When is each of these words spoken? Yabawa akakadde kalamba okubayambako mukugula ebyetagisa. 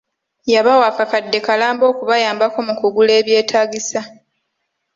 Yabawa 0.53 0.85
akakadde 0.91 1.37
kalamba 1.45 1.83
okubayambako 1.91 2.57
mukugula 2.67 3.11
ebyetagisa. 3.21 4.01